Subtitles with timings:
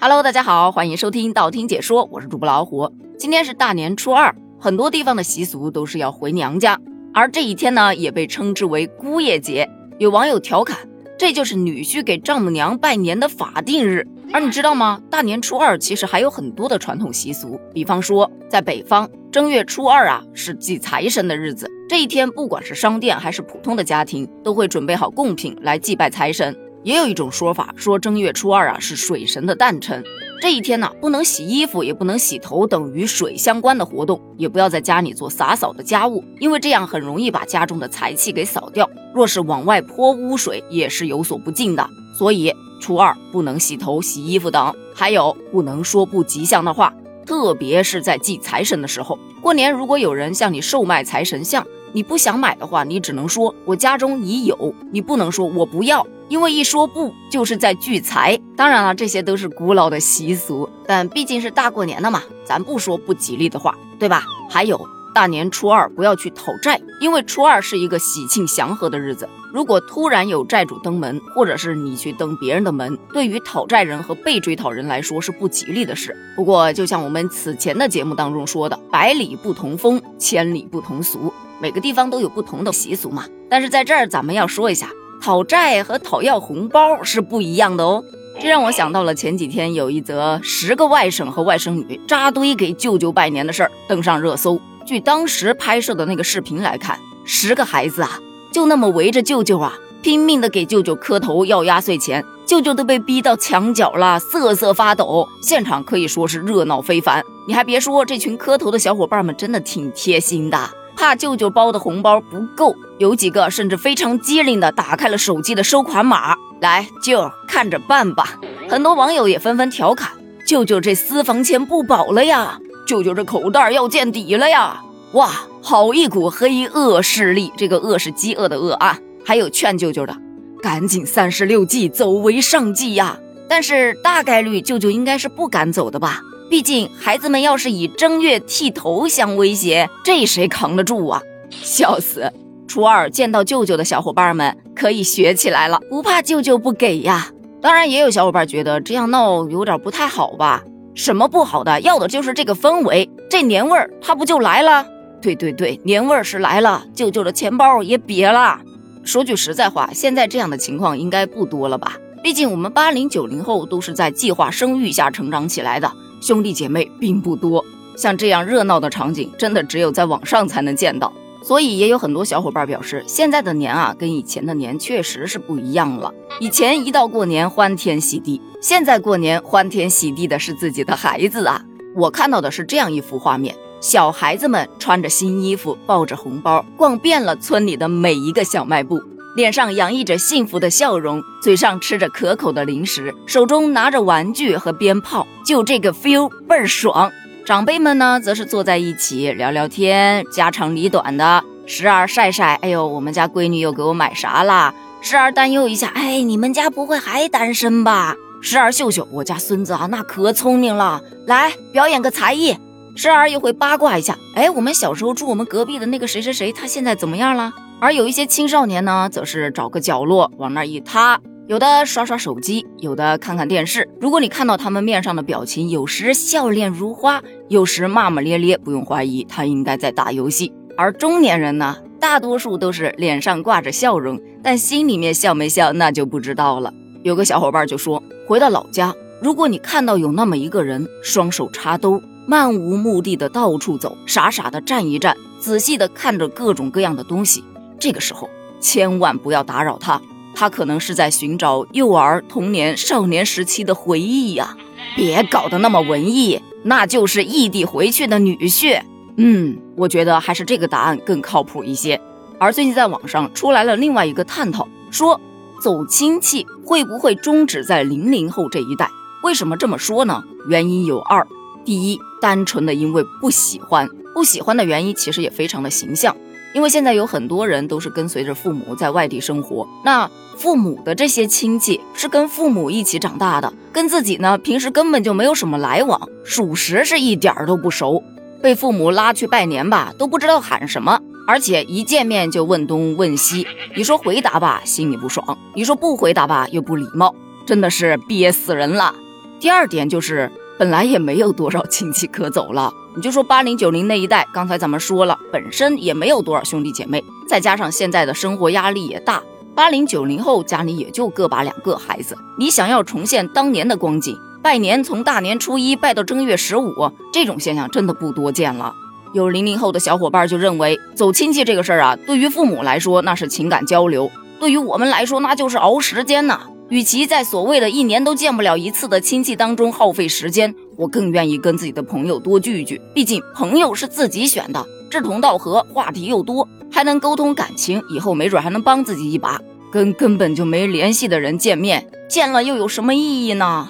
[0.00, 2.88] Hello，大家好，欢迎收听道听解说，我是主播老虎。
[3.18, 6.78] 今天是大年初二，很多地方的习俗都是要回娘家，
[7.12, 9.68] 而这一天呢，也被称之为姑爷节。
[9.98, 10.78] 有网友调侃，
[11.18, 14.06] 这就是女婿给丈母娘拜年的法定日。
[14.32, 15.02] 而你知道吗？
[15.10, 26.56] 大年初二其实还有很多的传统习俗，比方说，在北方，正月初二啊是祭财神的日子，这一天不管是商店还是普通的家庭，都会准备好贡品来祭拜财神。
[26.84, 30.02] 也有一种说法，说正月初二啊是水神的诞辰，
[30.40, 38.88] 这一天呢不能洗衣服，也不能洗头等与水相关的活动，也不要在家里做洒扫的家务，因为这样很容易把家中的财气给扫掉。
[39.14, 41.88] 若是往外泼污水，也是有所不敬的。
[42.14, 46.94] 所以初二不能洗头、洗衣服等，还有不能说不吉祥的话，
[47.26, 49.18] 特别是在祭财神的时候。
[49.40, 56.06] 过年如果有人向你售卖财神像，你不想买的话，你只能说我家中已有，你不能说我不要。
[56.28, 58.38] 因为一说不，就是在聚财。
[58.54, 64.24] 当然了，这些都是古老的习俗，但毕竟是大过年的嘛，咱不说不吉利的话，对吧？
[64.50, 64.78] 还有
[65.18, 69.28] 大年初二不要去讨债，因为初二是一个喜庆祥和的日子。
[69.52, 76.16] 如果突然有债主登门，或者是你去登别人的门，对于讨债人和被追讨人来说是不吉利的事。
[76.36, 83.24] 不过，就像我们此前的节目当中说的，百里不同风，千里不同俗，每个地方都有不同的习俗嘛。
[83.50, 84.88] 但是在这儿，咱们要说一下。
[85.20, 88.04] 讨债和讨要红包是不一样的哦，
[88.40, 94.60] 这让我想到了前几天有一则十个外甥和外甥女扎堆给舅舅拜年的事儿登上热搜。
[94.88, 98.18] 据当时拍摄的那个视频来看，十个孩子啊
[98.50, 107.22] 就那么围着舅舅啊拼命的给舅舅磕头要压岁钱，舅舅都被逼到墙角了，瑟瑟发抖，现场可以说是热闹非凡。
[107.46, 110.58] 你还别说，这群磕头的小伙伴们真的挺贴心的。
[110.96, 118.38] 怕舅舅包的红包不够，有几个甚至非常机灵的打开了手机的收款码，来舅看着办吧。
[118.70, 120.12] 很多网友也纷纷调侃：
[120.46, 122.58] 舅舅这私房钱不保了呀，
[122.88, 124.80] 舅舅这口袋要见底了呀！
[125.12, 128.98] 哇，好一股黑恶势力，这个恶是饥饿的恶啊！
[129.22, 130.16] 还有劝舅舅的，
[130.62, 133.18] 赶紧三十六计，走为上计呀！
[133.46, 136.22] 但是大概率舅舅应该是不敢走的吧。
[136.48, 141.20] 毕竟，孩子们要是以正月剃头相威胁，这谁扛得住啊？
[141.50, 142.32] 笑死！
[142.66, 147.28] 初二见到舅舅的小伙伴们可以学起来了，不怕舅舅不给呀。
[147.60, 150.62] 当然，也有小伙伴觉得这样闹有点不太好吧？
[150.98, 151.80] 什么不好的？
[151.82, 154.84] 要的就是这个氛围，这年味儿，它不就来了？
[155.22, 158.58] 对对对，年味儿是来了，舅舅的钱包也瘪了。
[159.04, 161.96] 说句实在话，现在这样的情况应该不多了吧？
[162.20, 165.88] 毕竟我们八零九零后都是在计划生育下成长起来的。
[166.20, 167.64] 兄弟姐妹并不多，
[167.96, 171.12] 像这样热闹的场景，真的只有在网上才能见到。
[171.48, 176.12] 所以也有很多小伙伴表示，现在的年啊，跟以前的年确实是不一样了。
[176.40, 181.64] 以前一到过年欢天喜地，现在过年欢天喜地的是自己的孩子啊。
[181.96, 189.00] 我看到的是这样一幅画面：小孩子们穿着新衣服，抱着红包，逛遍了村里的每一个小卖部。
[189.34, 197.10] 脸上洋溢着幸福的笑容，嘴上吃着可口的零食，手中拿着玩具和鞭炮，就这个 feel 倍儿爽。
[197.48, 204.74] 长辈们呢，则是坐在一起聊聊天，家长里短的，时而晒晒，哎呦，我们家闺女又给我买啥啦？
[205.00, 208.14] 时而担忧一下，哎，你们家不会还单身吧？
[208.42, 212.54] 时而秀秀，我家孙子啊，那可聪明了，来表演个才艺。
[212.94, 217.50] 时而又会八卦一下，哎，我们小时候住我们隔壁的那个谁谁谁，他现在怎么样了？
[217.80, 223.88] 而有一些青少年呢，则是找个角落往那一塌，有的刷刷手机，有的看看电视。
[224.02, 230.52] 如果你看到他们面上的表情，有时笑脸如花，有时骂骂咧咧，不用怀疑，他应该在打游戏。
[230.76, 236.70] 而中年人呢，大多数都是脸上挂着笑容，但心里面笑没笑，那就不知道了。
[237.02, 247.42] 有个小伙伴就说，回到老家，如果你看到有那么一个人，双手插兜，漫无目的的到处走，傻傻的站一站，仔细的看着各种各样的东西。
[247.78, 248.28] 这个时候
[248.60, 249.98] 千万不要打扰他，
[250.38, 254.56] 他可能是在寻找幼儿、童年、少年时期的回忆呀。
[254.94, 258.80] 别搞得那么文艺，那就是异地回去的女婿。
[259.16, 262.00] 嗯，我觉得还是这个答案更靠谱一些。
[262.38, 265.20] 而最近在网上出来了另外一个探讨，说
[265.60, 268.88] 走亲戚会不会终止在零零后这一代？
[269.24, 270.22] 为什么这么说呢？
[270.48, 271.26] 原因有二：
[271.64, 276.16] 第一，单纯的因为不喜欢，不喜欢的原因其实也非常的形象。
[276.54, 288.02] 因为现在有很多人都是跟随着父母在外地生活，那父母的这些亲戚是跟父母一起长大的，跟自己呢平时根本就没有什么来往，属实是一点儿都不熟。
[288.40, 293.46] 被父母拉去拜年吧，都不知道喊什么，而且一见面就问东问西。
[293.74, 298.94] 你说回答吧，心里不爽；你说不回答吧，又不礼貌，真的是憋死人了。
[299.40, 302.72] 第二点就是，本来也没有多少亲戚可走了。
[302.96, 309.22] 你就说八零九零那一代，刚才咱们说了，本身也没有多少兄弟姐妹，再加上现在的生活压力也大，
[309.54, 312.18] 八零九零后家里也就个把两个孩子。
[312.36, 316.72] 你想要重现当年的光景，拜年从大年初一拜到正月十五，
[317.12, 318.74] 这种现象真的不多见了。
[319.14, 324.10] 有零零后的小伙伴就认为，走亲戚这个事儿啊，对于父母来说那是情感交流，
[324.40, 326.40] 对于我们来说那就是熬时间呐。
[326.70, 332.78] 与其在所谓的一年都见不了一次的亲戚当中耗费时间，我更愿意跟自己的朋友多聚聚。
[332.94, 339.40] 毕竟朋友是自己选的，志同道合，话题又多，还能沟通感情，以后没准还能帮自己一把。
[339.72, 343.68] 跟根本就没联系的人见面，见了又有什么意义呢？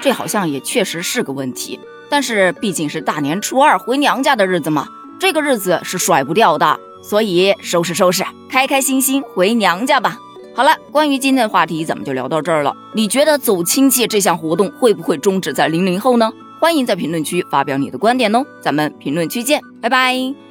[0.00, 1.80] 这好像也确实是个问题。
[2.08, 4.86] 但是毕竟是大年初二回娘家的日子嘛，
[5.18, 10.18] 这个日子是甩不掉的，所以收拾收拾，开开心心回娘家吧。
[10.56, 12.74] 好了，关于今天的话题，咱们就聊到这儿了。
[12.94, 16.32] 你觉得走亲戚这项活动会不会终止在零零后呢？
[16.58, 20.45] 欢迎在评论区发表你的观点哦，咱们评论区见，拜拜。